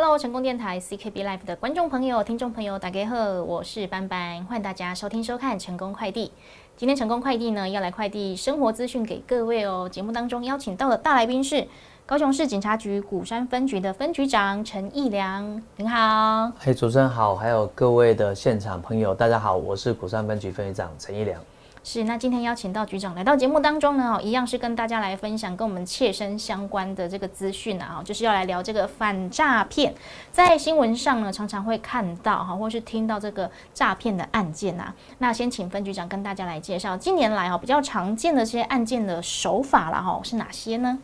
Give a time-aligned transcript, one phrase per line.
[0.00, 6.30] Hello，成功电台 CKB Life 的观众朋友、听众朋友，大家好，我是班班，欢迎大家收听收看成功快递。
[6.76, 9.88] 今天成功快递呢要来快递生活资讯给各位哦。
[9.90, 11.66] 节目当中邀请到的大来宾是
[12.06, 16.52] 高雄市警察局鼓山分局的分局长陈义良，您好。
[16.60, 21.40] 嘿，主持人好，还有各位的现场朋友，大家好，我是鼓山分局分局长陈义良。
[21.84, 29.94] 是，那今天邀请到局长来到节目当中呢，一样是跟大家来分享跟我们切身相关的这个资讯啊，就是要来聊这个反诈骗。
[30.30, 34.94] 在新闻上呢，常常会看到哈，或是听到这个诈骗的案件啊。
[35.18, 40.98] 那先请分局长跟大家来介绍，近年来哈比较常见的这些案件的手法了哈，是哪些呢？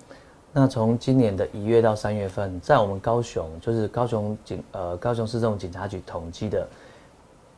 [0.52, 6.68] 那从今年的一月到三月份，在我们高雄，就是高雄警呃高雄市政府警察局统计的。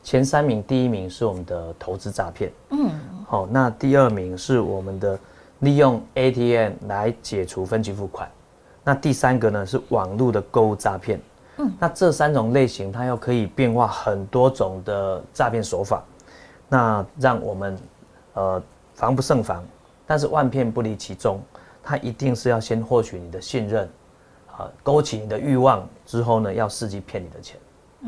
[0.07, 2.93] 前三名，第一名是我们的投资诈骗，嗯，
[3.27, 5.19] 好，那第二名是我们的
[5.59, 8.31] 利用 ATM 来解除分期付款，
[8.85, 11.21] 那第三个呢是网络的购物诈骗，
[11.57, 16.05] 嗯，那这三种类型它又可以变化很多种的诈骗手法，
[16.69, 17.77] 那让我们
[18.35, 18.63] 呃
[18.95, 19.65] 防不胜防，
[20.07, 21.41] 但是万骗不离其宗，
[21.83, 23.89] 它一定是要先获取你的信任，
[24.57, 27.59] 啊，勾起你的欲望之后呢，要伺机骗你的钱。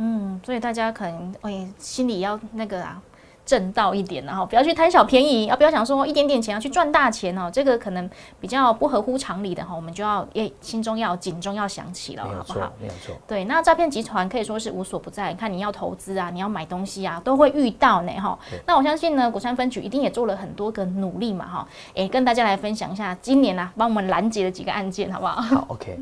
[0.00, 3.02] 嗯，所以大家可能哎，心里要那个啊，
[3.44, 8.08] 正道一点，然后不要去贪小便宜，啊，不要想说一点点钱要去赚大钱哦，这个可能
[8.41, 12.72] 比较不合乎常理的哈，我们就要诶心中要警钟要响起了，好不好？
[12.80, 13.12] 没有错。
[13.26, 18.38] 对，那诈骗集团可以说是无所不在，看你要投资啊，你要买东西啊，都会遇到呢哈。
[18.66, 25.42] 那我相信呢，古山分局一定也做了很多个努力嘛哈，诶，跟大家来分享一下今年啊，帮我们拦截了几个案件，好不好？
[25.42, 25.98] 好，OK。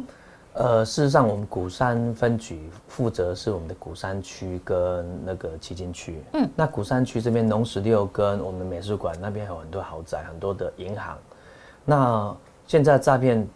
[0.57, 6.23] 呃，事实上，我们鼓山分局负责是我们的鼓山区跟那个旗津区。
[6.33, 11.19] 嗯，那鼓山区这边农十六跟我们美术馆那边有很多豪宅，很多的银行。
[11.85, 12.35] 那
[12.67, 13.47] 现在诈骗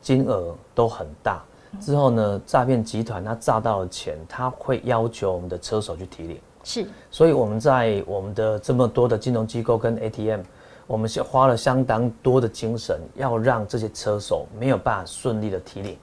[0.00, 1.42] 金额都很大，
[1.80, 6.40] 之后呢，诈骗集团他诈到了钱，他会要求我们的车手去提领。
[6.62, 10.42] 是，所以我们在我们的这么多的金融机构跟 ATM，
[10.86, 15.98] 我们是花了相当多的精神，要让这些车手没有办法顺利的提领。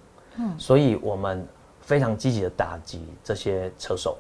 [0.58, 1.46] 所以，我们
[1.82, 4.18] 非常积极的打击这些车手。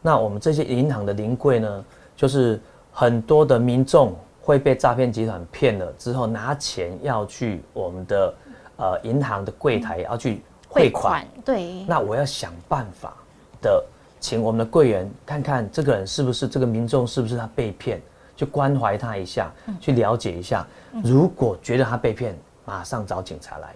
[0.00, 1.84] 那我们这些银行的临柜呢，
[2.16, 8.34] 就是很多的民众会被诈骗集团骗了之后，拿钱要去我们的
[8.76, 11.26] 呃银行的柜台要去汇款。
[11.44, 11.84] 对。
[11.84, 13.14] 那我要想办法
[13.60, 13.84] 的，
[14.18, 18.02] 请我们的柜员看看这个人是不是这个民众是不是他被骗，
[18.36, 20.66] 去关怀他一下，去了解一下。
[21.04, 23.74] 如果觉得他被骗，马上找警察来。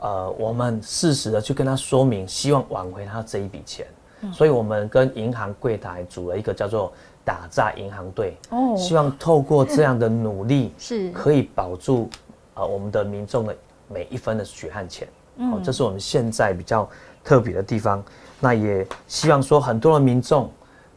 [0.00, 3.86] 呃，我们适时的去跟他说明，希望挽回他这一笔钱，
[4.32, 6.92] 所以我们跟银行柜台组了一个叫做
[7.24, 11.10] “打诈银行队”，哦，希望透过这样的努力， 是。
[11.10, 12.08] 可以保住
[12.54, 13.54] 呃我们的民众的
[13.88, 15.06] 每一分的血汗钱，
[15.36, 16.88] 哦，这是我们现在比较
[17.22, 18.02] 特别的地方。
[18.40, 20.50] 那也希望说很多的民众，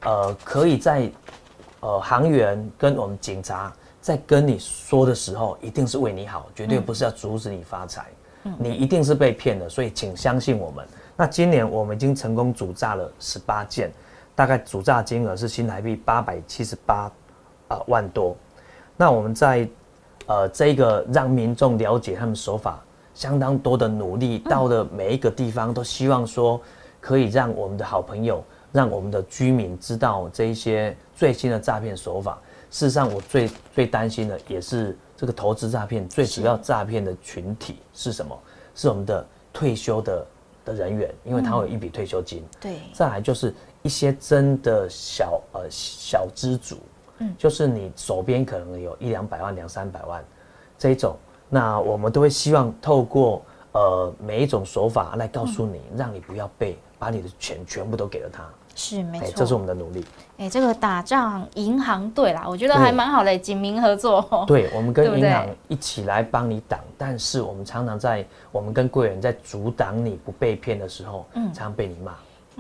[0.04, 1.12] 呃，可以在
[1.82, 8.06] 呃行员跟我们警察在跟你说的时候，一定是为你好，绝对不是要阻止你发财。
[8.58, 10.86] 你一定是被骗的，所以请相信我们。
[11.16, 13.92] 那今年我们已经成功主诈了十八件，
[14.36, 17.12] 大概主诈金额是新台币八百七十八
[17.68, 18.36] 啊万多。
[18.98, 19.68] 那我们在
[20.26, 22.84] 呃这个让民众了解他们手法，
[23.14, 26.60] 相当多的努力，到了每一个地方都希望说
[27.00, 32.40] 可以让我们的好朋友，让我们的居民知道这一些最新的诈骗手法。
[32.72, 34.98] 事实上，我最最担心的也是。
[35.24, 38.38] 这个投资诈骗最主要诈骗的群体是什么？
[38.76, 40.28] 是我们的退休的
[40.66, 42.44] 的人员，因为他有一笔退休金。
[42.60, 42.76] 对。
[42.92, 46.76] 再来就是一些真的小呃小资主，
[47.20, 50.22] 嗯，就是你手边可能有一两百万、两三百万
[50.78, 51.16] 这一种，
[51.48, 53.42] 那我们都会希望透过
[53.72, 58.44] 呃每一种手法来告诉你，让你不要被把你的钱全部都给了他。
[58.76, 60.04] 是没错，这是我们的努力。
[60.38, 64.26] 哎，这个打仗银行队啦，我觉得还蛮好的，警民合作。
[64.48, 72.16] 对，我们跟银行一起来帮你挡，但是我们常常在我们跟贵人在阻挡你不被骗的时候，嗯，常常被你骂。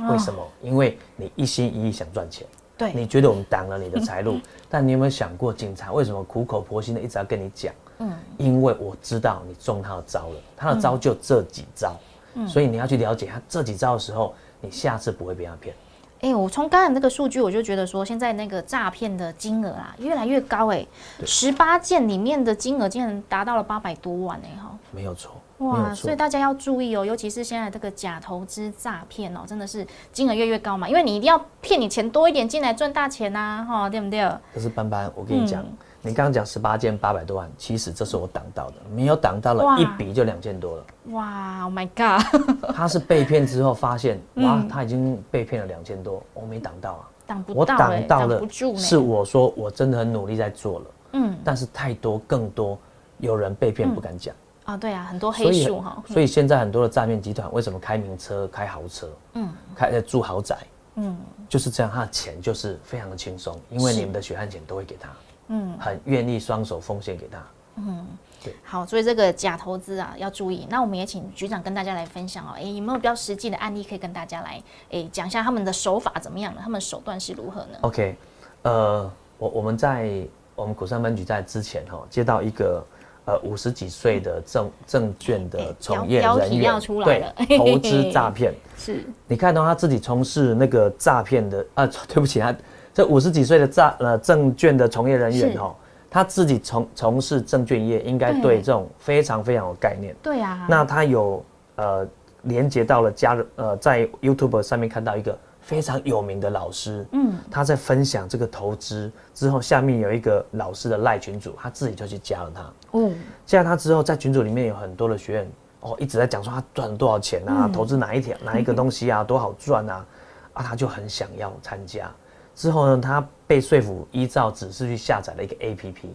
[0.09, 0.43] 为什么？
[0.61, 2.45] 因为你一心一意想赚钱。
[2.75, 7.73] 对，你觉得我们挡了你的财路，但你有没有想过，警察为什么苦口婆心的一直要跟你讲？
[7.99, 11.95] 嗯，因为我知道你中他的招了，他的招就这几招，
[12.33, 15.75] 嗯所以你要去了解他这几招的时候，你下次不会被他骗。
[16.23, 20.87] 哎，我从刚才那个数据，我就觉得说，现在那个诈骗的金额啊，越来越高哎，
[21.25, 34.25] 十八件里面的金额竟然达到了八百多万哎哈，没有错，哇，所以大家要注意哦，尤其是现在这个假投资诈骗哦，真的是金额越越高嘛，因为你一定要骗你钱多一点进来赚大钱呐哈，对不对？
[34.53, 35.61] 可是班班，我跟你讲，
[36.05, 40.85] 你刚刚讲十八件八百多万，其实这是我挡到的，没有挡到了一笔就两千多了。
[41.11, 48.41] 哇，Oh my God， 他是被骗之后发现，哇嗯，他已经被骗了两千多，我没挡到啊，挡不我到我，挡到了
[48.75, 52.77] 是我说我真的很努力在做了，嗯，但是太多更多
[53.19, 54.35] 有人被骗不敢讲，
[54.65, 59.49] 啊，对啊，很多黑数哈，所以现在很多的诈骗集团为什么开名车、开豪车，嗯。
[59.73, 60.57] 开呃住豪宅，
[60.95, 61.17] 嗯。
[61.47, 65.07] 就是这样，他的钱就是非常的轻松，因为你们的血汗钱都会给他，
[65.47, 67.37] 嗯，很愿意双手奉献给他。
[67.75, 68.05] 嗯，
[68.43, 68.55] 对。
[68.63, 70.67] 好，所以这个假投资啊要注意。
[70.69, 74.61] 那我们也请局长跟大家来分享哦，哎，有没有比较实际的案例可以跟大家来
[74.91, 76.61] 哎讲一下他们的手法怎么样呢？
[76.63, 78.15] 他们手段是如何呢？OK，
[78.61, 80.25] 呃，我我们在
[80.55, 82.85] 我们股商分局在之前哈、接到一个
[83.25, 86.61] 呃五十几岁的证证券的从业人员。
[86.61, 87.33] 要出了。
[87.57, 89.03] 投资诈骗，是。
[89.27, 92.55] 你看到他自己从事那个诈骗的啊，对不起，他
[92.93, 95.75] 这五十几岁的诈呃证券的从业人员是哈、
[96.09, 100.15] 他自己从从事证券业，应该对对这种非常非常有概念。
[100.21, 101.43] 对啊，那他有
[101.75, 102.07] 呃
[102.43, 112.73] 连接到了家人呃在 YouTube 上面看到一个非常有名的老师，嗯他在分享这个投资之后，下面有一个老师的赖群主，他自己就去加了他。
[112.91, 120.05] 嗯加了他之后，在群组里面有很多的学员哦，一直在讲说他赚了多少钱啊，嗯投资哪一条哪一个 东西啊，多好赚啊，
[120.53, 122.11] 啊，他就很想要参加。
[122.55, 126.07] 之后呢，他被说服依照指示去下载了一个 APP，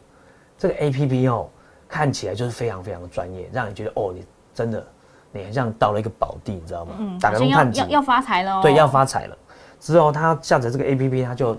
[0.56, 1.48] 这个 APP 哦，
[1.88, 4.24] 看起来就是非常非常的专业，让你觉得哦，你
[4.54, 4.86] 真的
[5.32, 6.94] 你很像到了一个宝地，你知道吗？
[6.98, 9.36] 嗯，打个探井要要发财了哦，对，要发财了。
[9.80, 11.52] 之后他下载这个 A P P，他就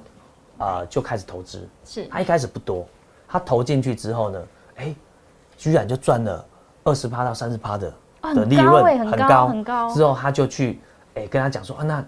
[0.58, 1.68] 啊、呃就开始投资。
[1.86, 2.88] 是他一开始不多，
[3.28, 4.42] 他投进去之后呢，
[4.76, 4.96] 哎，
[5.58, 6.46] 居然就赚了
[6.84, 10.80] 二十趴到三十趴的啊的利很高很高很高之后他就去
[11.16, 12.06] 哎跟他讲说啊，那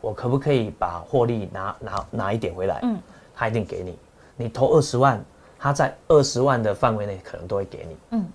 [0.00, 2.78] 我可不可以把获利拿拿拿一点回来？
[2.82, 2.98] 嗯，
[3.34, 3.98] 他一定给你。
[4.36, 5.22] 你投二十万，
[5.58, 7.96] 他在二十万的范围内可能都会给你。
[8.10, 8.26] 嗯，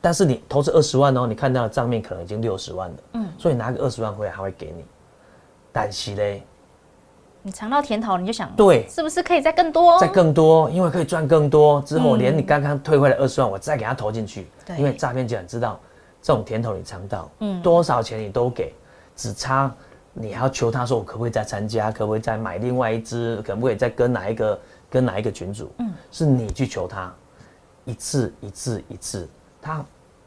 [0.00, 2.96] 但是你投资二十万哦，你看到的账面可能已经六十万了。
[3.14, 4.84] 嗯，所以拿个二十万回来，他会给你。
[5.72, 6.42] 但是嘞，
[7.42, 9.98] 你尝到甜头，你就想对，是不是可以再更多？
[9.98, 11.80] 再更多，因为可以赚更多。
[11.82, 14.46] 之后嗯连你刚刚退回来二十万，我再给他投进去。
[14.66, 15.80] 对因为诈骗集团知道
[16.22, 18.74] 这种甜头你尝到，嗯多少钱你都给，
[19.16, 19.74] 只差
[20.14, 25.70] 你还要求他说我可不可以再参加，可不可以再买另外一支，可不可以再跟哪一个跟哪一个群主？
[25.78, 25.92] 嗯。
[26.10, 27.12] 是你去求他，
[27.84, 29.28] 一次一次一次，
[29.60, 29.84] 他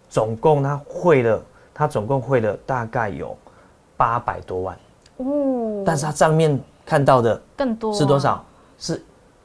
[0.09, 1.41] 总共他汇了，
[1.73, 3.35] 他总共汇了大概有
[3.95, 4.77] 八百多万，
[5.17, 8.43] 哦，但是他账面看到的更多是多少？
[8.77, 9.01] 是，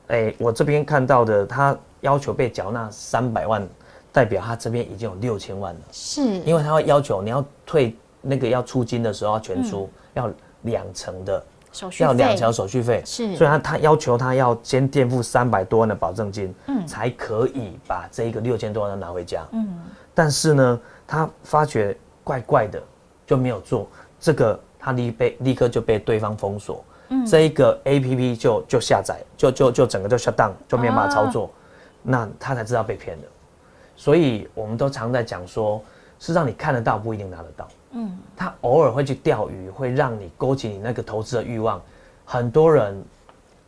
[0.08, 3.66] 哎、我这边看到的，他要求被缴纳三百万，
[4.12, 6.20] 代表他这边已经有六千万了，是。
[6.40, 10.30] 因为他会要求你要退那个要出金的时候要全出，要
[10.62, 12.04] 两成的，手续费。
[12.04, 13.36] 要两成手续费，是。
[13.36, 16.86] 所以他他要求他要先垫付三百多万的保证金，嗯。
[16.86, 19.46] 才可以把这一个六千多万拿回家。
[19.52, 19.80] 嗯。
[20.14, 22.82] 但是呢，他发觉怪怪的，
[23.26, 23.88] 就没有做。
[24.20, 27.26] 这个，他立被立刻就被对方封锁，嗯。
[27.26, 31.50] 这一个 A P P 就就下载，就就就整个就 shut down，就没有办法操啊作，
[32.02, 33.22] 那他才知道被骗了。
[33.96, 35.82] 所以我们都常在讲说，
[36.18, 41.80] 是让你看得到不一定拿得到，嗯他偶尔会去钓鱼，会让你勾起你那个投资的欲望。
[42.24, 43.02] 很多人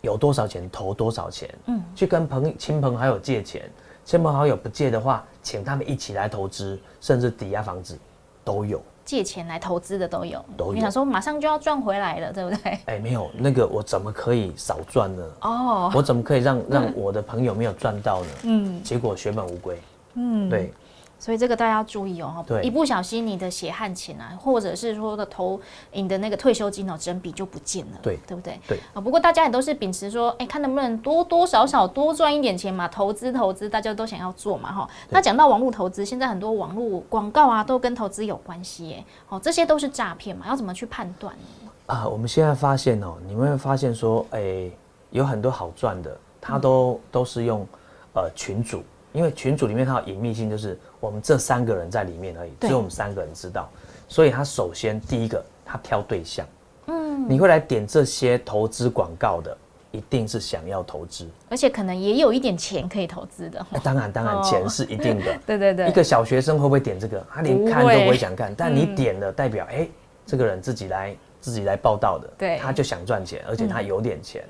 [0.01, 3.71] 有多少钱投多少钱，嗯去跟朋亲朋好友借钱，
[4.05, 7.99] 亲朋好友不借的话，请他们一起来投资，甚至抵押房子
[8.45, 8.83] 都有。
[9.05, 12.79] 借钱来投资的都有，都有你想说马上就要赚回来了，对不对？
[12.87, 15.23] 哎，没有那个我怎么可以少赚呢？
[15.43, 18.29] 哦，我怎么可以让让我的朋友没有赚到呢？
[18.45, 19.79] 嗯结果血本无归。
[20.15, 20.73] 嗯，对，
[21.19, 25.59] 所以这个大家要注意哦，对一不小心你的血汗钱啊，或者是说的投
[25.93, 28.61] 你的那个退休金哦，整笔就不见了，对对不对？
[28.69, 34.89] 对啊，不过大家也都是秉持说，哎，看能不能多多少少多赚一点钱嘛，投资投资，大家都想要做嘛，哈。
[35.09, 41.71] 那讲到网络投资，现在很多网络广告啊，都跟投资有关系，耶，哦，这些都是诈骗嘛，要怎么去判断呢？
[41.87, 44.71] 啊，我们现在发现哦，你们会发现说，哎，
[45.11, 47.67] 有很多好赚的，它都、都是用
[48.15, 53.69] 呃群组，因为群组里面它有隐秘性，就是我们这三个人在里面而已，只有我们三个人知道，
[54.09, 56.47] 所以他首先第一个他挑对象，
[56.87, 59.55] 嗯，你会来点这些投资广告的，
[59.91, 64.43] 一定是想要投资，而且可能也有一点钱可以投资的，哎当然当然哦。
[64.43, 67.23] 钱是一定的， 对对对，一个小学生会不会点这个？
[67.31, 69.87] 他连看都不会想看，但你嗯点了，代表哎、
[70.25, 72.57] 这个人自己来自己来报道的，对。
[72.57, 74.43] 他就想赚钱，而且他有点钱。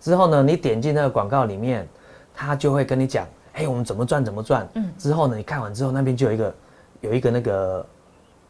[0.00, 1.86] 之后呢，你点进那个广告里面，
[2.34, 4.68] 他就会跟你讲，哎、我们怎么赚怎么赚。
[4.74, 4.92] 嗯。
[4.96, 6.54] 之后呢，你看完之后，那边就有一个
[7.00, 7.86] 有一个那个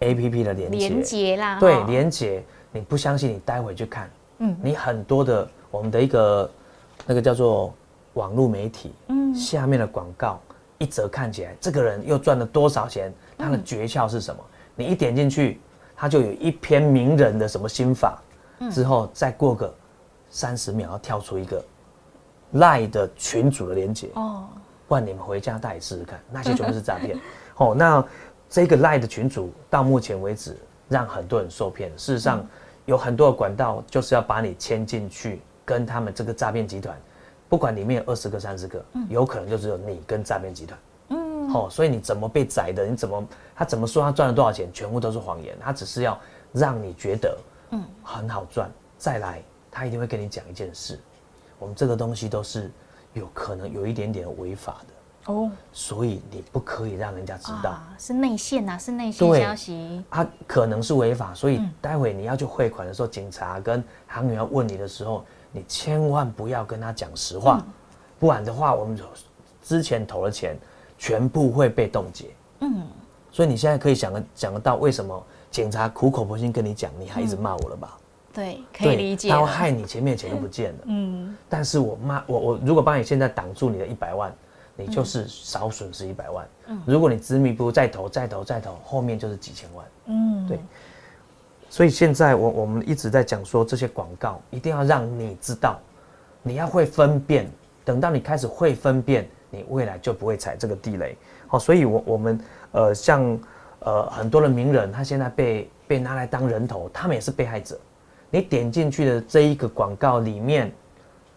[0.00, 1.84] A P P 的连接，连接啦，对哈。
[1.86, 4.56] 连接，你不相信，你待会去看，嗯。
[4.62, 6.50] 你很多的我们的一个
[7.06, 7.74] 那个叫做
[8.14, 10.40] 网络媒体，嗯，下面的广告
[10.78, 13.12] 一则看起来，这个人又赚了多少钱？
[13.36, 14.40] 他的诀窍是什么？
[14.74, 15.60] 你一点进去，
[15.96, 18.20] 他就有一篇名人的什么心法，
[18.70, 19.72] 之后再过个
[20.30, 21.64] 三十秒，跳出一个
[22.52, 24.08] 赖的群主的连接。
[24.14, 27.18] 哦，不然你们回家带试试看，那些全部是诈骗。
[27.56, 28.04] 哦，那
[28.48, 30.56] 这个赖的群主到目前为止
[30.88, 31.90] 让很多人受骗。
[31.98, 32.46] 事实上，
[32.86, 36.96] 有很多的管道就是要把你牵进去，跟他们这个诈骗集团，
[37.48, 40.78] 不管里面有二十个、三十个，有可能就只有你跟诈骗集团。
[41.08, 42.86] 嗯，哦，所以你怎么被宰的？
[42.86, 44.72] 你怎么他怎么说他赚了多少钱？
[44.72, 45.56] 全部都是谎言。
[45.60, 46.18] 他只是要
[46.52, 47.38] 让你觉得
[47.70, 48.70] 嗯很好赚。
[48.96, 50.98] 再来，他一定会跟你讲一件事：
[51.58, 52.70] 我们这个东西都是
[53.12, 57.78] 有可能有一点点违法的哦，所以你不可以让人家知道。
[57.98, 60.04] 是内线呐，是内线消息。
[60.10, 67.62] 啊可能是违法，所以待会你要去汇款的时候，警察跟航员要问你的时候，你千万不要跟他讲实话，
[68.18, 68.98] 不然的话，我们
[69.62, 70.58] 之前投的钱。
[71.00, 72.26] 全部会被冻结。
[72.58, 72.84] 嗯，
[73.30, 77.96] 所以你现在可以想得想得到，为什么警察苦口婆心跟你讲，你还一直骂我了吧？
[78.38, 79.28] 对，可以理解。
[79.28, 80.78] 他会害你前面的钱都不见了。
[80.84, 84.32] 嗯，但是我妈我我如果帮你现在挡住你的一百万，
[84.76, 86.48] 你就是少损失一百万。
[86.66, 89.86] 嗯，如果你执迷不悟再投再投再投，后面就是几千万。
[90.06, 90.60] 嗯，对。
[91.68, 95.80] 所以现在我我们一直在讲说，这些广告一定要让你知道，
[96.42, 97.50] 你要会分辨。
[97.84, 99.28] 等到你开始会分辨。
[99.50, 101.16] 你未来就不会踩这个地雷，
[101.46, 102.38] 好，所以，我我们
[102.72, 103.40] 呃，像
[103.78, 107.80] 呃很多的名人，他现在被被拿来当人头，他们也是被害者。
[108.30, 110.72] 你点进去的这一个广告里面，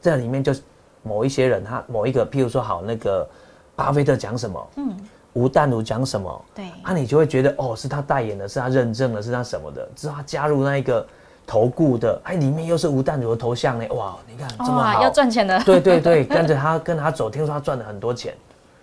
[0.01, 0.61] 这里面就是
[1.03, 3.27] 某一些人，他某一个，譬如说好那个
[3.75, 4.97] 巴菲特讲什么，嗯，
[5.33, 11.05] 吴淡如讲什么，对，啊，你就会觉得哦，是他代言的，是他认证的，是他什么的，之后他加入那一个。
[11.47, 18.33] 投顾的，哎，里面又是吴淡如的头像呢，哇，你看这么好，要赚钱的，对对对，跟着他跟他走，听说他赚了很多钱，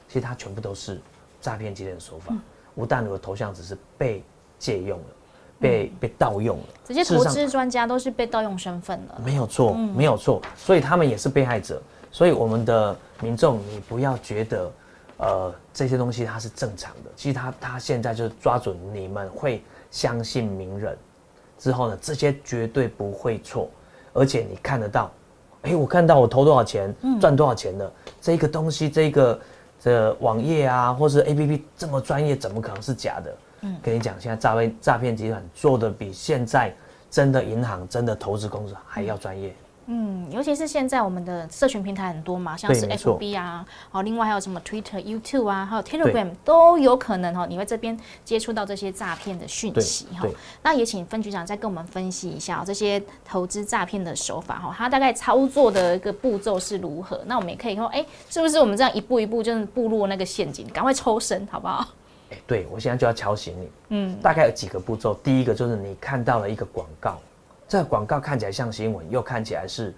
[0.06, 1.00] 其实他全部都是
[1.40, 2.34] 诈骗集团的手法。
[2.74, 4.22] 吴淡如的头像只是被
[4.58, 5.04] 借用了，
[5.60, 11.82] 被被盗用了，这些投资专家都是被盗用身份了，没有错，没有错，所以他们也是被害者。
[12.10, 14.72] 所以我们的民众，你不要觉得，
[15.18, 20.96] 呃，这些东西它是正常的，其实他他现在就是抓准你们会相信名人。
[21.58, 23.68] 之后呢，这些绝对不会错，
[24.12, 25.10] 而且你看得到，
[25.62, 29.40] 哎，我看到我投多少钱，赚多少钱的这个东西，这个
[29.80, 33.36] 这网页啊，或是 A P P 这么专业，怎么可能是假的？
[33.60, 36.74] 嗯，跟你讲，现在诈骗诈骗集团做的比现在
[37.10, 39.54] 真的银行、真的投资公司还要专业。
[39.90, 50.28] 嗯，尤其是现在我们的社群平台很多嘛，像是 FB 啊，哦，另外还有什么 Twitter、YouTube 啊，还有 Telegram 都有可能哈，你会这边接触到这些诈骗的讯息哈。
[50.62, 57.22] 那也请分局长再跟我们分析一下这些投资诈骗的手法哈，它大概操作的一个步骤是如何？
[57.24, 61.88] 那我们也可以说，哎，是不是我们这样一步一步就是步入那个陷阱，赶快抽身好不好？
[62.30, 67.18] 哎，对我现在就要敲醒你，嗯，大概有几个步骤，第一个就是你看到了一个广告。
[67.66, 69.94] 这个广告看起来像新闻，又看起来是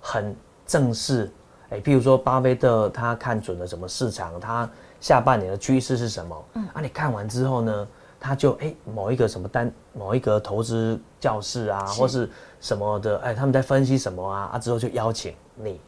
[0.00, 0.36] 很
[0.66, 1.30] 正式。
[1.70, 4.68] 哎，譬如说巴菲特他看准了什么市场，他
[5.00, 6.44] 下半年的趋势是什么？
[6.54, 7.88] 嗯，啊，你看完之后呢，
[8.20, 12.28] 他就哎某一个什么单，某一个投资教室啊，或是
[12.60, 14.50] 什么的，哎，他们在分析什么啊？
[14.52, 15.80] 啊，之后就邀请你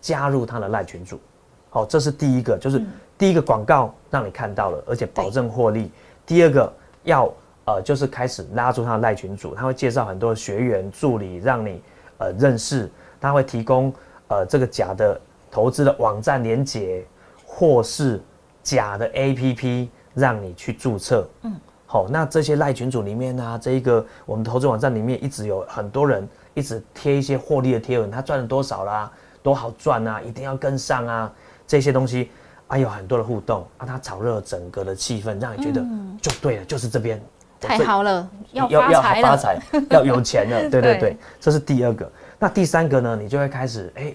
[0.00, 1.20] 加入他的赖群组。
[1.70, 2.82] 好，这是第一个，就是
[3.16, 5.90] 第一个广告让你看到了，而且保证获利。
[6.26, 6.72] 第二个
[7.04, 7.32] 要。
[7.66, 11.80] 呃，就是开始拉住他的赖群主，他会介绍很多学员助理让你
[12.18, 13.92] 呃认识，他会提供
[14.28, 15.20] 呃这个假的
[15.52, 17.04] 投资的网站连接，
[17.46, 18.20] 或是
[18.62, 21.28] 假的 APP 让你去注册。
[21.42, 21.54] 嗯，
[21.86, 29.12] 好，那这些赖群主里面呢，这一个我们投资网站里面一直有很多人一直贴一些获利的贴文，他赚了多少啦，
[29.44, 31.32] 多好赚啊，一定要跟上啊，
[31.70, 32.32] 这些东西
[32.66, 35.86] 啊有很多的互动啊，它炒热整个的气氛，让你觉得
[36.20, 37.22] 就对了，就是这边。
[37.60, 39.56] 太好了，要要要发财，
[39.90, 42.10] 要有钱了，对对对，这是第二个。
[42.40, 43.16] 那第三个呢？
[43.16, 44.12] 你就会开始哎，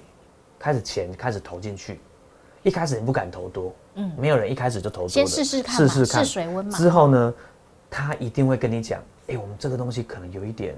[0.60, 2.02] 开始钱开始投进去。
[2.64, 5.08] 一开始你不敢投多，嗯，没有人一开始就投多。
[5.08, 6.78] 先试试看，试试看试水温嘛。
[6.78, 7.34] 之后呢，
[7.90, 10.76] 他一定会跟你讲，哎，我们这个东西可能有一点，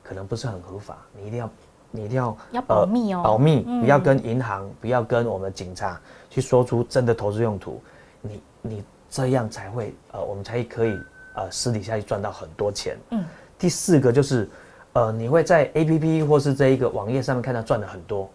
[0.00, 1.50] 可能不是很合法，你一定要，
[1.94, 7.80] 你一定要要保密哦，保密，不要跟银行，不要跟我们警察去说出真的投资用途。
[8.20, 10.98] 你你这样才会呃，我们才可以。
[11.36, 12.96] 呃，私底下去赚到很多钱。
[13.10, 13.24] 嗯，
[13.58, 14.48] 第四个就是，
[14.92, 18.30] 呃，你会在 A P P 或是这一个网页上面看到赚了很多，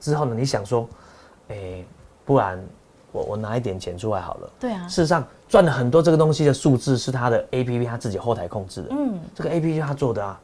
[0.00, 0.88] 之后呢，你想说，
[1.50, 1.84] 哎，
[2.24, 2.60] 不然
[3.12, 4.50] 我我拿一点钱出来好了。
[4.58, 4.88] 对啊。
[4.88, 8.88] 事实上，赚了很多这个东西的数字是他的 A P P 他自己后台控制的。
[8.90, 9.20] 嗯。
[9.36, 10.40] 这个 A P P 他做的啊，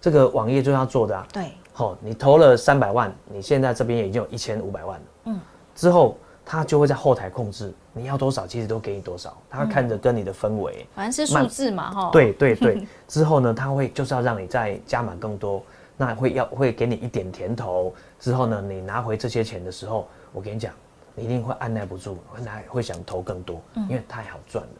[0.00, 1.26] 这个网页就是他做的啊。
[1.30, 1.52] 对。
[1.72, 5.06] 好，你投了三百万，你现在这边已经有一千五百万了。
[5.24, 5.40] 嗯。
[5.74, 12.10] 之后他就会在后台控制你要多少，其实都给你多少，他看着跟你的氛围，反正是数字嘛，哈。
[12.12, 15.62] 对对对， 之后呢，他会就是要让你再加满更多，
[15.96, 17.94] 那会要会给你一点甜头。
[18.20, 20.72] 之后呢，你拿回这些钱的时候，我跟你讲，
[21.14, 24.70] 你一定会按耐不住，会拿会想投更多，因为太好赚了，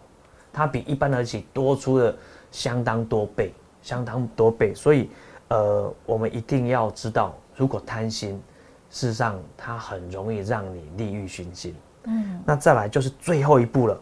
[0.52, 2.14] 它比一般的企多出了
[2.50, 5.08] 相当多倍，相当多倍，所以
[5.52, 8.42] 呃，我们一定要知道，如果贪心，
[8.88, 11.76] 事实上它很容易让你利欲熏心。
[12.04, 14.00] 嗯，那再来就是最后一步了，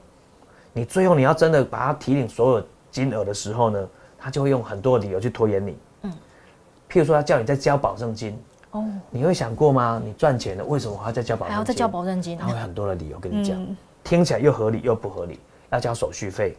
[0.72, 5.76] 你最后你要真的把它提领所有金额的时候呢，他就会用很多理由去拖延你。
[6.02, 6.12] 嗯，
[6.88, 8.40] 譬如说他叫你再交保证金。
[8.70, 10.00] 哦，你会想过吗？
[10.04, 11.54] 你赚钱了，为什么还要再交保证金？
[11.56, 12.38] 还要再交保证金？
[12.38, 15.40] 他会很多的理由跟你讲，听起来又合理又不合理，
[15.70, 16.56] 要交手续费。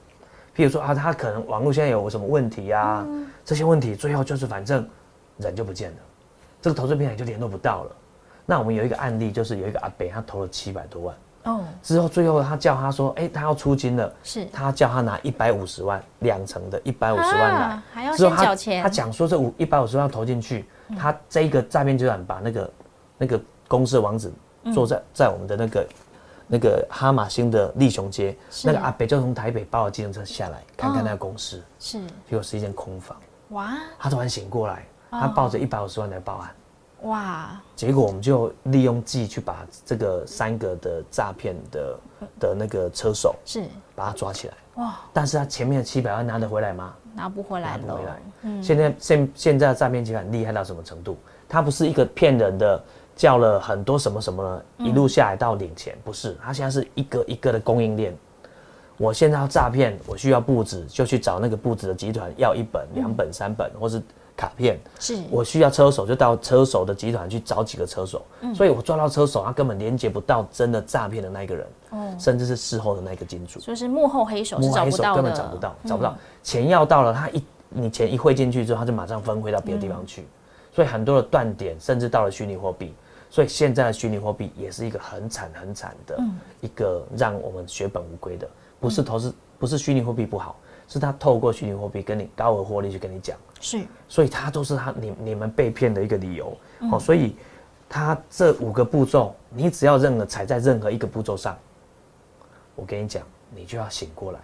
[0.61, 3.03] 譬如说啊，他可能网络现在有什么问题啊，
[3.43, 4.87] 这些问题最后就是反正
[5.37, 5.97] 人就不见了，
[6.61, 7.91] 这个投资平台就联络不到了。
[8.45, 11.15] 那我们有一个案例，就是有一个阿北，他投了七百多万。
[11.45, 18.83] 哦，之后最后他叫他说，哎，他要出金了，是他叫他拿一百五十万两成的一百五十万来，还要先缴钱。
[18.83, 22.71] 他讲说这五一百五十万投进去，他这一个诈骗集团把那个
[23.17, 24.31] 那个公司的网址
[24.71, 25.87] 做在在我们的那个
[26.51, 31.97] 那个哈马星的立雄街，那个阿北就从台北包了计程车下来看看那个公司，是
[32.29, 33.15] 结果是一间空房，
[33.51, 36.51] 哇，他突然醒过来，他抱着一百五十万来报案。
[37.03, 37.59] 哇！
[37.75, 41.99] 结果我们就利用计去把这个三个的诈骗的
[42.39, 43.63] 的那个车手是
[43.95, 44.53] 把他抓起来。
[44.75, 44.99] 哇！
[45.11, 46.93] 但是他前面的七百万拿得回来吗？
[47.15, 48.21] 拿不回来，拿不回来。
[48.41, 48.61] 嗯。
[48.61, 51.17] 现在现现在的诈骗集团厉害到什么程度？
[51.49, 52.83] 他不是一个骗人的，
[53.21, 56.35] 叫了很多什么什么，一路下来到领钱，不是。
[56.43, 58.17] 他现在是一个一个的供应链。
[58.97, 64.01] 我现在要诈骗，我需要布置，就去找那个布置的集团要一本、两本、三本，或是。
[64.33, 64.79] 卡片。
[64.99, 65.19] 是。
[65.29, 68.25] 我需要车手，就到车手的集团去找几个车手，
[68.55, 76.15] 所以我抓到车手，他根本连接不到真的诈骗的那个人，哦，甚至是事后的那个金主，就是幕后黑手，幕后黑手根本找不到，找不到。
[76.41, 80.25] 钱要到了，他一你钱一汇进去之后，他就马上分汇到别的地方去，
[80.73, 82.95] 所以很多的断点，甚至到了虚拟货币，
[83.31, 86.19] 所以现在的虚拟货币也是一个很惨很惨的
[86.59, 90.57] 一个让我们血本无归的，不是投资，不是虚拟货币不好。
[90.85, 96.53] 是他透过虚拟货币跟你高额获利去跟你讲，是，所以他都是他你你们被骗的一个理由。
[96.91, 97.37] 哦，所以
[97.87, 101.57] 他这五个步骤，你只要任何踩在任何一个步骤上，
[102.75, 104.39] 我跟你讲，你就要醒过来，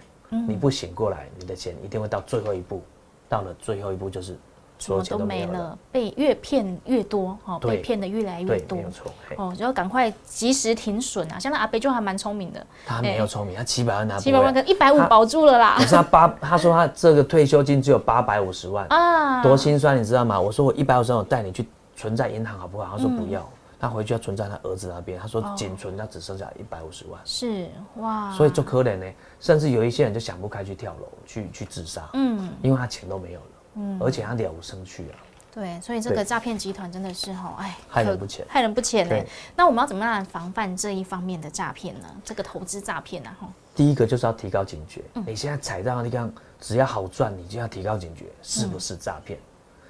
[0.48, 2.82] 你不醒过来，你的钱一定会到最后一步，
[3.28, 4.38] 到了最后一步就是。
[4.80, 11.40] 什么都没了，被越骗越多，哈，被骗的越来越多，没有错，哦，就要赶快及时停损啊！
[11.40, 15.76] 像那阿北就还蛮聪明的，他没有聪明，他七百万拿七百万跟一百五保住了啦。
[15.78, 20.40] 可是他八，他说他这个退休金只有八百五十万啊，多心酸，你知道吗？
[20.40, 22.96] 我说我一百五十万，我带你去存在银行好不好？
[22.96, 25.20] 他说不要，他回去要存在他儿子那边。
[25.20, 29.06] 他说仅存，他只剩下一百五十万，是哇，所以就可怜呢。
[29.40, 33.46] 甚至有一些人就想不开去跳楼，去去自杀，嗯，因为他钱都没有了。
[33.78, 35.16] 嗯，而且他了无生趣啊。
[35.54, 39.16] 对，所以这个诈骗集团真的是吼，哎，害人不浅，害人不浅呢。
[39.56, 42.08] 那我们要怎么样防范这一方面的诈骗呢？
[42.24, 43.30] 这个投资诈骗呢？
[43.40, 45.02] 吼，第一个就是要提高警觉。
[45.26, 49.40] 你现在踩到的地方，只要好赚，你就要提高警觉，是不是诈骗？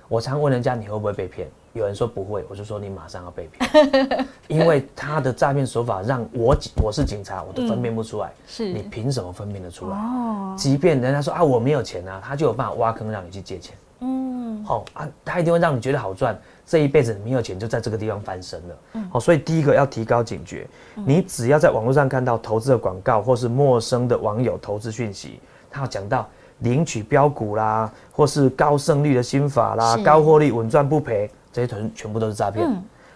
[0.07, 8.31] 我常问人家你会不会被骗，有人说不会，我就说你马上要被骗，因为他的诈骗手法让我我是警察，我都分辨不出来。
[8.47, 9.95] 是你凭什么分辨得出来？
[9.95, 13.75] 哦，即便人家说啊我没有钱啊，他就有办法挖坑让你去借钱。
[13.99, 18.75] 嗯，好啊，他一定会让你觉得好赚，这一辈子没有钱就在这个地方翻身了。
[18.93, 26.27] 嗯，好，所以第一个要提高警觉，你只要在网络上看到投资的广告，或是陌生的网友投资讯息，他要讲到
[26.59, 32.69] 领取标股啦，或是高胜率的心法啦，高获利稳赚不赔，这些全全部都是诈骗。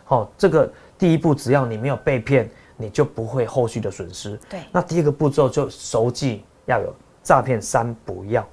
[0.04, 4.40] 好，这个第一步，只要你没有被骗，你就不会后续的损失。
[4.50, 8.48] 对，那第二个步骤就熟记要有诈骗三不要，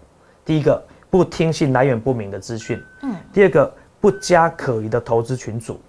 [0.45, 0.83] 第一个。
[1.11, 2.79] 不听信来源不明的资讯。
[3.03, 3.17] 嗯。
[3.33, 5.81] 第二个，不加可疑的投资群组。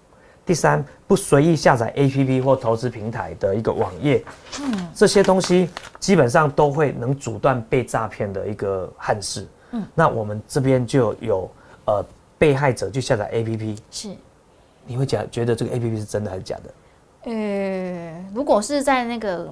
[0.46, 4.24] 第三，不随意下载 APP 或投资平台的一个网页。
[4.62, 4.88] 嗯。
[4.94, 9.46] 这些东西基本上都会能阻断被诈骗的一个憾事。
[9.72, 9.84] 嗯。
[9.94, 11.52] 那我们这边就有
[11.86, 12.02] 呃
[12.40, 13.78] 被害者去下载 APP。
[13.92, 14.10] 是。
[14.88, 17.32] 你会讲觉得这个 APP 是真的还是假的？
[17.32, 19.48] 呃，如果是在那个。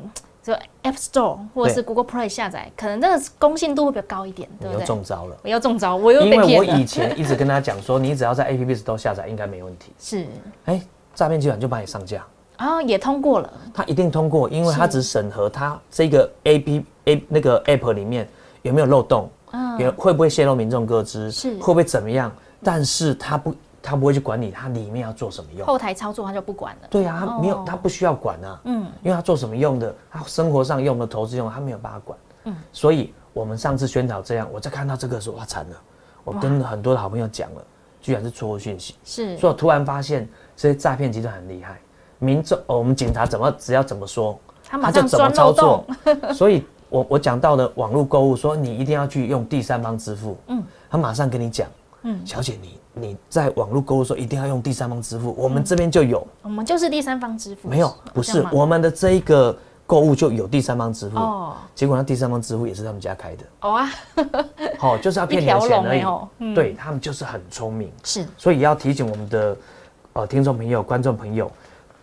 [0.48, 4.80] 就 App Store 或者是 Google Play 下载，可能这个公信度会比较高一点，对不对？
[4.80, 9.92] 又中招了，我又中招，我又因为我以前一直跟他讲说，你只要在 App Store 下载，应该没问题。
[10.00, 10.26] 是，
[10.64, 10.82] 哎，
[11.14, 13.54] 诈骗集团就把你上架，啊，也通过了。
[13.74, 18.26] 他一定通过，因为他只审核他这个 A P A 那个 App 里面
[18.62, 22.32] 有没有漏洞，嗯，有会不会泄露民众各资，是会不会怎么样？
[22.64, 23.56] 但是他不。
[23.80, 25.66] 他不会去管你，他里面要做什么用。
[25.66, 26.88] 后台操作他就不管了。
[26.90, 28.60] 对啊，他没有，哦他不需要管啊。
[28.66, 32.20] 嗯因为他做什么用的，他生活上用的、投资用的，他没有办法管。
[32.46, 35.76] 嗯，所以我们上次宣导这样，我在看到这个时候，哇，惨了！
[36.26, 37.64] 我跟很多的好朋友讲了，
[38.02, 41.80] 居然是错误讯息，是所以我突然发现这些诈骗集团很厉害。
[42.20, 44.38] 民众，哦，我们警察怎么只要怎么说，
[44.70, 45.86] 他就怎么操作。。
[46.36, 50.36] 所以我我讲到的网络购物，说你一定要去用第三方支付。
[50.48, 51.70] 嗯，他马上跟你讲，
[52.04, 56.26] 嗯，小姐你你在网络购物的时候一定要用第三方支付，我们这边就有。
[56.42, 57.68] 我们就是第三方支付。
[57.68, 61.56] 没有，不是我们的这一个购物就有第三方支付，哦。
[61.74, 63.90] 结果那第三方支付也是他们家开的，哦啊，
[64.78, 66.54] 好、就是要骗你的钱而已。
[66.54, 68.26] 对他们就是很聪明，是。
[68.38, 69.58] 所以要提醒我们的
[70.14, 71.52] 呃听众朋友、观众朋友，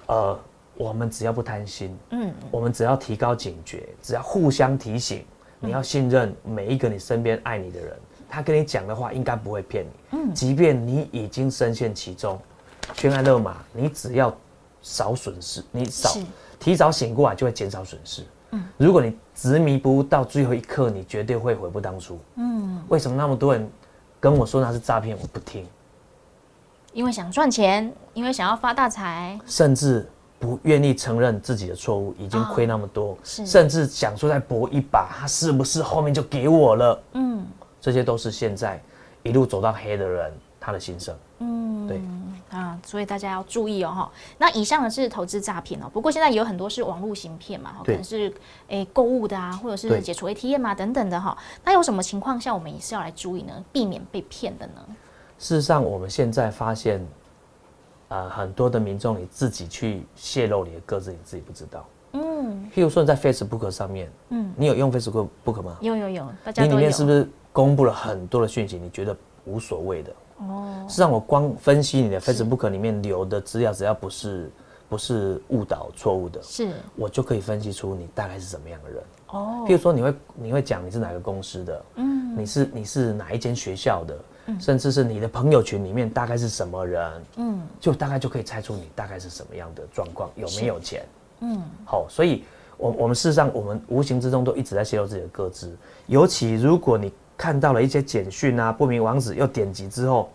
[0.07, 0.38] 呃，
[0.76, 5.24] 我们只要不贪心，嗯，我们只要提高警觉，只要互相提醒，
[5.61, 7.96] 你要信任每一个你身边爱你的人，
[8.35, 10.18] 他跟你讲的话应该不会骗你。
[10.18, 12.37] 嗯，即便你已经深陷其中，
[12.97, 14.35] 悬崖勒马，你只要
[14.83, 16.12] 少损失，你少
[16.59, 18.23] 提早醒过来，就会减少损失。
[18.51, 22.18] 嗯，如果你执迷不悟到最后一刻，你绝对会悔不当初。
[22.35, 23.70] 嗯，为什么那么多人
[24.18, 25.64] 跟我说那是诈骗，我不听，
[26.92, 30.09] 因为想赚钱，因为想要发大财，甚至
[30.40, 33.47] 不愿意承认自己的错误，已经亏那么多，是。
[33.47, 37.03] 甚至想说再搏一把，他是不是后面就给我了？
[37.12, 37.47] 嗯
[37.85, 38.83] 这些都是现在
[39.23, 41.14] 一路走到黑的人他的心声。
[41.40, 42.01] 嗯，对
[42.49, 44.11] 啊，所以大家要注意哦哈。
[44.38, 48.33] 那以上的是投资诈骗哦，不过现在也有很多是网络行骗嘛，哈可能是
[48.68, 51.37] 诶购物的啊，或者是解除 ATM 啊等等的哈。
[51.62, 53.53] 那有什么情况下我们也是要来注意呢？
[53.70, 54.83] 避免被骗的呢？
[55.38, 57.07] 事实上，我们现在发现，
[58.09, 61.85] 呃，很多的民众你自己去泄露你的个资，你自己不知道。
[62.12, 65.77] 嗯譬如说你在 Facebook 上面，嗯，你有用 Facebook 吗？
[65.83, 66.77] 有有有，大家你里。
[66.77, 68.77] 面是不是公布了很多的讯息？
[68.77, 70.12] 你觉得无所谓的？
[70.38, 74.51] 哦，事实上，我光分析你的 Facebook 里面留的资料，只要不是
[74.88, 79.03] 不是误导错误的，是我就可以分析出你大概是什么样的人。
[79.29, 84.19] 哦譬，如说，你会你会讲你是哪个公司的，嗯你是你是哪一间学校的，
[84.59, 91.07] 甚至是你的朋友群里面大概是什么人，嗯就大概就可以猜出你大概是什么样的状况，有没有钱。
[91.38, 92.43] 嗯，好，所以
[92.77, 100.31] 我我们事实上我们无形之中都一直在泄露自己的个资，尤其如果你看到了一些简讯啊、不明网址，又点击之后，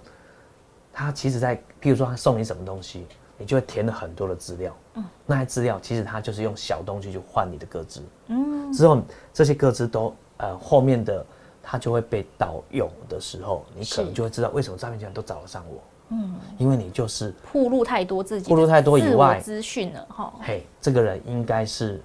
[0.91, 3.05] 他其实在譬如说他送你什么东西，
[3.37, 9.01] 你就会填了很多的资料，嗯，那些资料其实他就是用小东西去换你的个资，嗯，之后
[9.33, 11.25] 这些个资都呃后面的
[11.63, 20.33] 他就会被盗用的时候，你可能就会知道为什么诈骗集团都找得上我，嗯，因为你就是铺路太多自己暴露太多以外，资讯了哈。
[20.41, 22.01] 嘿，这个人应该是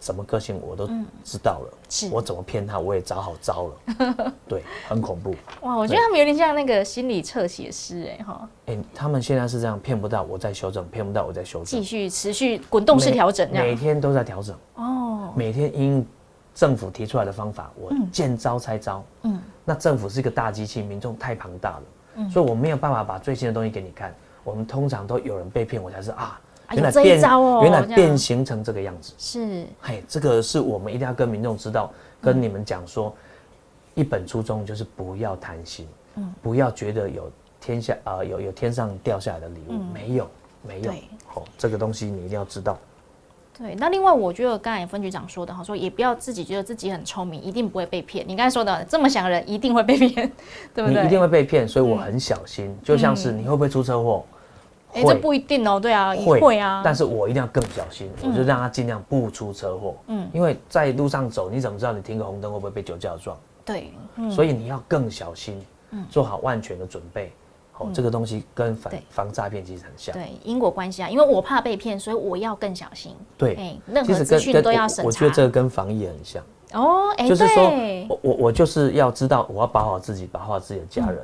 [0.00, 0.86] 什么个性，我都
[1.24, 1.78] 知道了。
[2.10, 4.32] 我怎么骗他，我也找好招了。
[4.46, 5.34] 对，很恐怖。
[5.62, 13.50] 哇，我觉得他们有点像那个心理侧写师哎哈，哎、他们现在是这样，骗不到我再修正，骗不到我再修正继，续持续滚动式每调整。
[13.52, 16.06] 每天都在调整，哦，每天因
[16.54, 19.04] 政府提出来的方法，我见招拆招。
[19.22, 21.82] 嗯，那政府是一个大机器，民众太庞大了，
[22.16, 24.14] 嗯所以我没有办法把最新的东西给你看。
[24.44, 29.12] 我们通常都有人被骗，我才是啊，啊有这一招哦原来变形成这个样子。
[29.18, 33.12] 是嘿，这个是我们一定要跟民众知道，跟你们讲说，
[33.94, 40.28] 一本初衷就是不要贪心，嗯，不要觉得有天下啊、呃有有天上掉下来的礼物，没有
[40.62, 42.78] 没有对，好、这个东西你一定要知道。
[43.56, 43.74] 对。
[43.74, 48.24] 那另外，我觉得刚才分局长说的哈，说也不要自己觉得自己很聪明，一定不会被骗。
[48.28, 50.30] 你刚才说的这么想的人一定会被骗，
[50.74, 51.00] 对不对？
[51.00, 52.76] 你一定会被骗，所以我很小心。
[52.84, 54.24] 就像是你会不会出车祸？
[54.94, 59.94] 哎，这不一定哦，对啊，会会啊，但是我一定要更小心，我就让他尽量不出车祸。
[60.06, 63.36] 嗯嗯，因为在路上走，你怎么知道你停个红灯会不会被酒驾撞？
[63.64, 65.62] 对，嗯所以你要更小心，
[66.10, 67.32] 做好万全的准备。
[67.80, 70.12] 哦，这个东西跟防防诈骗其实很像。
[70.12, 73.14] 对因果关系啊，因为我怕被骗，所以我要更小心。
[73.36, 75.02] 对哎，任其何资讯实跟跟都要审查。
[75.02, 77.70] 我我觉得这个跟防疫很像，哦，哎，就是说
[78.08, 81.18] 我我我就是要知道我要保好自己，保好自己的家人。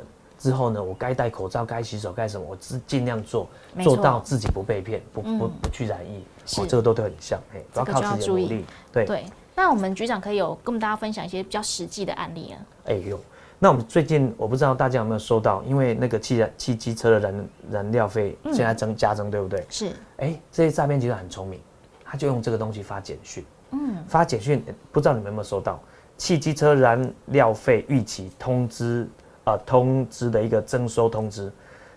[0.45, 3.49] 嗯之后呢，我该戴口罩、该洗手、该什么，我尽尽量做，
[3.83, 6.23] 做到自己不被骗，不不嗯不去染疫。
[6.45, 8.65] 是哦，这个都都很像，哎，主要靠自己的努力。
[8.93, 9.25] 对，对。
[9.55, 12.59] 那我们局长可以有跟大家分享一些比较实际的案例啊。
[12.87, 13.19] 哎呦，
[13.59, 19.65] 那我们最近我不知道大家有没有收到，因为那个汽燃汽机车的燃燃料费嗯现在增加增，对不对？
[19.71, 21.59] 是，哎，这些诈骗集团很聪明，
[22.05, 25.81] 他就用这个东西发简讯，嗯，发简讯，不知道你们有没有收到？
[26.17, 29.09] 汽机车燃料费预期通知，
[29.45, 31.53] 呃，通知的一个征收通知，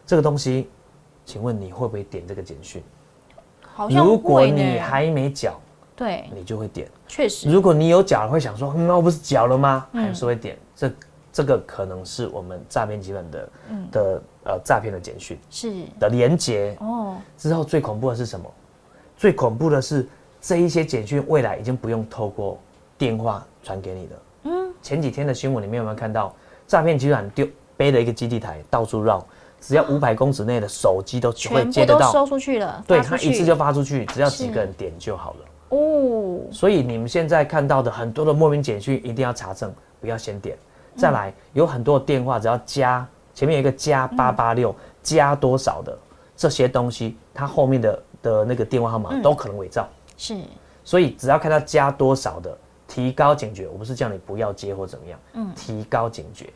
[0.05, 0.69] 这个东西，
[1.25, 2.83] 请问你会不会点这个简讯？
[3.61, 5.59] 好像如果你还没缴，
[5.95, 9.87] 对，你就会点；确实，如果你有缴，会想说，嗯，那我不是缴了吗？
[9.93, 10.57] 嗯还是会点。
[10.75, 10.91] 这
[11.31, 13.49] 这个可能是我们诈骗集团的、
[13.91, 16.75] 的呃诈骗的简讯是的连接。
[16.79, 18.51] 哦，之后最恐怖的是什么？
[19.15, 20.07] 最恐怖的是
[20.41, 22.59] 这一些简讯未来已经不用透过
[22.97, 24.21] 电话传给你了。
[24.43, 26.33] 嗯，前几天的新闻里面有没有看到
[26.67, 29.25] 诈骗集团丢背了一个基地台到处绕，
[29.61, 35.37] 只要五百公尺内的手机都会接得到，都收出去了，对他一次就发出去，只要几个人点就好了。
[35.69, 40.57] 哦，所以你们现在看到的很多的莫名简讯，一定要查证，不要先点。
[40.95, 45.97] 再来，有很多的电话，只要加前面有一个加八八六，加多少的
[46.35, 49.87] 这些东西，它后面的的那个电话号码都可能伪造。
[50.17, 50.35] 是。
[50.83, 53.67] 所以只要看到加多少的，提高警觉。
[53.67, 56.47] 我不是叫你不要接或怎么样，嗯，提高警觉。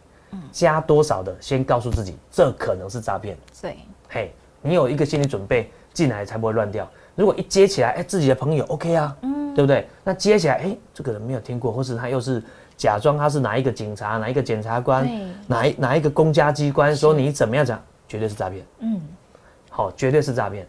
[0.49, 3.37] 加多少的，先告诉自己，这可能是诈骗。
[3.61, 3.75] 对，
[4.07, 6.89] 嘿，你有一个心理准备，进来才不会乱掉。
[7.15, 9.85] 如果一接起来，哎、自己的朋友 OK 啊，嗯，对不对？
[10.05, 12.41] 那接起来，哎、这个人没有听过，或是他又是
[12.77, 15.05] 假装他是哪一个警察、哪一个检察官、
[15.47, 18.65] 哪一哪一个公家机关，说你怎么样讲，绝对是诈骗。
[18.79, 19.01] 嗯，
[19.69, 20.65] 好，绝对是诈骗。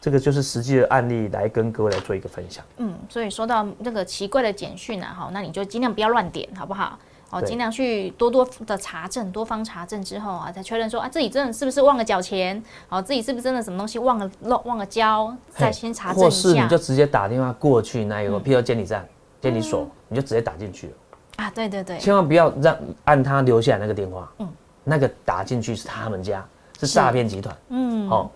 [0.00, 2.64] 这个就是实际的案例来跟各位来做一个分享。
[2.78, 6.98] 嗯，所以说到这个奇怪的简讯啊，好，那你就尽量不要乱点，好不好？
[7.30, 7.50] 哦，对。
[7.50, 16.24] 尽量去多多的查证，多方查证之后啊，再确认说啊，自己真的是不是忘了缴钱，哦，自己是不是真的什么东西忘了漏忘了交，再先查证一下。
[16.24, 18.42] 或是你就直接打电话过去那一个，嗯。
[18.42, 19.06] 譬如监理站、
[19.40, 20.92] 监理所，你就直接打进去了。
[21.36, 24.48] 啊，对对对，千万不要让按他留下来那个电话，嗯。
[24.82, 26.44] 那个打进去是他们家，
[26.80, 27.56] 是诈骗集团。
[27.68, 28.30] 嗯，哦，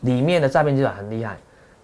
[0.00, 1.36] 里面的诈骗集团很厉害，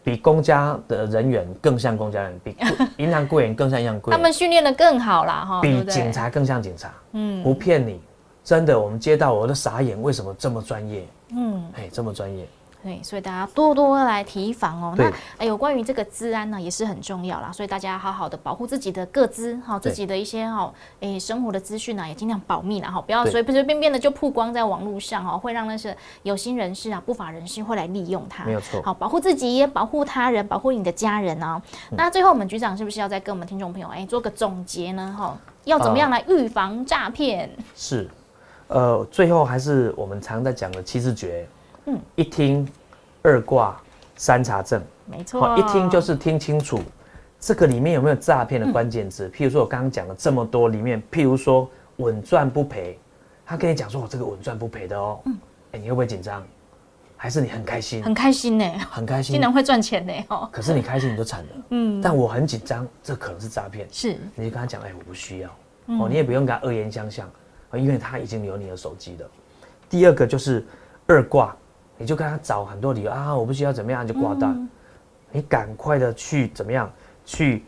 [0.03, 2.57] 比公家的人员更像公家人，比
[2.98, 6.92] 银行柜员更像银行柜员，他们训练的更好啦，哈，比警察更像警察。
[7.12, 7.42] 嗯。
[7.42, 8.00] 不骗你，
[8.44, 11.07] 真的，我们接到我都傻眼，为什么这么专业？
[11.37, 12.46] 嗯，哎，这么专业，
[12.85, 14.94] 对，所以大家多多来提防哦。
[14.99, 20.70] 那哎，有关于这个治安呢，也是很重要啦，所以大家要好好的保护自己的各资，哈，自己的一些哈，
[21.01, 28.44] 哎，生活的资讯呢，也尽量保密啦，哈，不要对随随便便的就曝光在网络上哦，会让那些有心人士啊、不法人士会来利用它。
[28.44, 31.61] 没有错好，保护自己，也保护他人，保护你的家人哦。
[31.90, 35.16] 嗯那最后，我们局长是不是要再跟我们听众朋友哎做个总结呢？
[35.18, 37.49] 哈，要怎么样来预防诈骗？
[37.75, 38.07] 是，
[38.68, 41.47] 呃，最后还是我们常在讲的七字诀，
[42.14, 42.66] 一听，
[43.23, 43.81] 二挂，
[44.16, 44.83] 三查证。
[45.07, 46.81] 没错，一听就是听清楚，
[47.38, 49.11] 这个里面有没有诈骗的关键嗯。
[49.11, 49.29] 字？
[49.31, 52.99] 譬如说我刚刚讲了这么多，里面譬如说稳赚不赔，
[53.44, 55.37] 他跟你讲说我这个稳赚不赔的哦，嗯，
[55.73, 56.42] 哎，你会不会紧张？
[57.16, 58.03] 还是你很开心？
[58.03, 59.33] 很开心呢，很开心。
[59.33, 63.87] 竟，然会赚钱呢，哦，可是你开心你就惨了，嗯，但我很紧张，这可能是诈骗。
[63.90, 64.16] 是。
[64.35, 65.51] 你就跟他讲，哎，我不需要，
[65.87, 66.01] 嗯。
[66.01, 67.27] 哦，你也不用跟他恶言相向，
[67.70, 69.31] 啊，因为他已经有你的手机了。
[69.88, 70.66] 第二个就是
[71.07, 71.57] 二挂，
[71.97, 74.53] 你就跟他找很多理由啊，我不需要怎么样，就挂断。
[74.53, 74.69] 嗯
[75.37, 76.89] 你赶快的去怎么样
[77.25, 77.65] 去，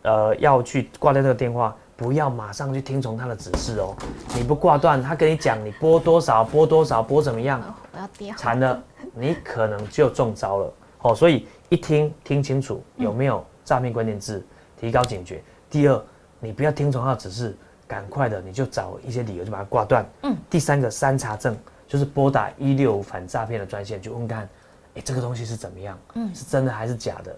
[0.00, 3.94] 呃，要去挂掉这个电话，不要马上去听从他的指示哦。
[4.34, 8.38] 你不挂断，他跟你讲你拨多少，拨多少，拨怎么样，哦我要跌好。
[8.38, 8.82] 惨了，
[9.12, 10.72] 你可能就中招了。
[11.02, 14.42] 哦，所以一听听清楚有没有诈骗关键字，
[14.80, 15.42] 提高警觉。
[15.68, 16.02] 第二，
[16.40, 17.54] 你不要听从他的指示，
[17.86, 20.06] 赶快的你就找一些理由就把它挂断。
[20.22, 20.34] 嗯。
[20.48, 21.54] 第三个三查证，
[21.88, 24.48] 就是拨打一六五反诈骗的专线就问看，
[24.94, 25.98] 哎，这个东西是怎么样？
[26.14, 27.34] 嗯是真的还是假的？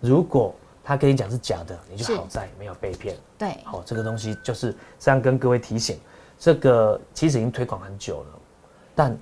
[0.00, 0.52] 如果
[0.82, 3.16] 他跟你讲是假的，你就好在没有被骗。
[3.38, 6.00] 对，好、这个东西就是这样跟各位提醒，
[6.38, 8.38] 这个其实已经推广很久了，
[8.94, 9.16] 但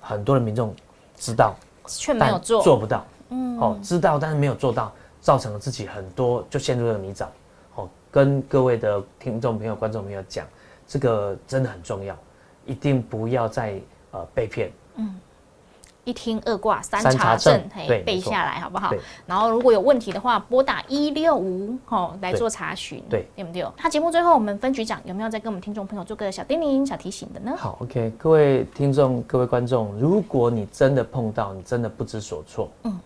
[0.00, 0.74] 很多的民众
[1.16, 2.62] 知道，但却没有做。
[2.62, 3.04] 做不到。
[3.28, 7.26] 嗯，哦，知道但是没有做到，造成了自己很多就陷入了泥沼。
[7.74, 10.46] 哦，跟各位的听众朋友、观众朋友讲，
[10.86, 12.16] 这个真的很重要，
[12.64, 13.80] 一定不要再
[14.12, 14.70] 呃被骗。
[16.04, 18.92] 一听二卦三三查查证证，嘿，背下来好不好？
[19.24, 23.64] 然后如果有问题的话，拨打一六五哦来做查询，对对不对？
[23.80, 27.54] 那节目最后，我们分局长有没有再跟我们听众朋友做个小叮咛、小提醒的呢？
[27.56, 32.98] 好，OK，各位听众、各位观众，如果你真的碰到，你真的不知所措，嗯，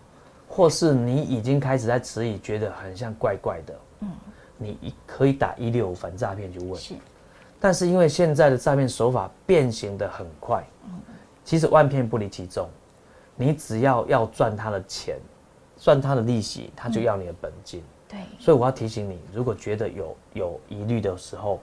[0.48, 4.08] 或是你已经开始在迟疑，觉得很像怪怪的，嗯，
[4.56, 6.94] 你一可以打一六五反诈骗去问，是，
[7.66, 10.64] 但是因为现在的诈骗手法变形的很快，
[11.44, 12.68] 其实万骗不离其宗，
[13.34, 15.18] 你只要要赚他的钱，
[15.76, 17.82] 赚他的利息，他就要你的本金。
[18.08, 21.58] 对，所以我要提醒你，如果觉得有有疑虑的时候，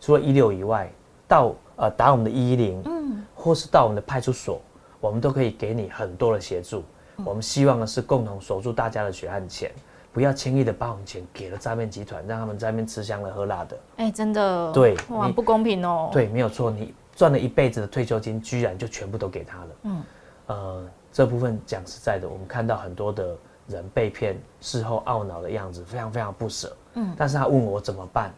[0.00, 0.90] 除了一六以外，
[1.28, 4.60] 到呃打我们的一一零，嗯，或是到我们的派出所，
[5.00, 6.82] 我们都可以给你很多的协助。
[7.24, 9.70] 我们希望的是共同守住大家的血汗钱，
[10.14, 13.76] 不要轻易的把我们钱给了诈骗集团，让他们在那边吃香的喝辣的。
[13.96, 19.68] 哎，真的，对哇，不公平哦。，对，没有错，你赚了一辈子的退休金，居然就全部都给他了。
[19.82, 20.02] 嗯，
[20.46, 26.76] 呃，这部分讲实在的，我们看到很多的人被骗，事后懊恼的样子，非常非常不舍。
[26.94, 28.32] 嗯但是他问我怎么办，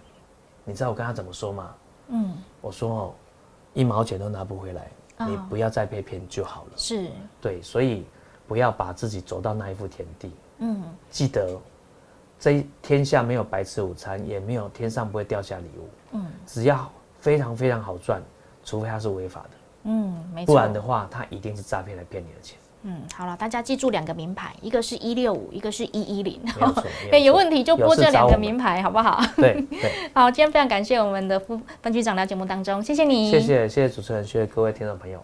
[0.64, 1.74] 你知道我跟他怎么说吗？
[2.08, 3.14] 嗯，我说哦，
[3.74, 6.70] 一毛钱都拿不回来，哦你不要再被骗就好了。
[6.74, 8.06] 是，对，所以
[8.48, 10.32] 不要把自己走到那一副田地。
[10.58, 11.58] 嗯，记得，
[12.38, 15.88] 这一天下没有白吃午餐，也没有天上不会掉下礼物。
[16.12, 16.90] 嗯，只要
[17.20, 18.22] 非常非常好赚，
[18.64, 19.50] 除非它是违法的，
[19.84, 20.54] 嗯，没错。
[20.54, 22.58] 不然的话，它一定是诈骗来骗你的钱。
[22.82, 26.40] 嗯，好了，大家记住两个名牌，一个是一六五，一个是一一零。
[27.10, 29.20] 对， 有问题就拨这两个名牌，好不好？
[29.36, 35.20] 对对， 好，今天非常感谢我们的副分局长来节目当中，谢谢你，谢谢谢谢主持人，谢谢各位听众朋友。